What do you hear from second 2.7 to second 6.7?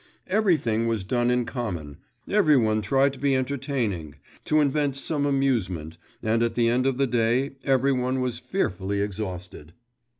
tried to be entertaining, to invent some amusement, and at the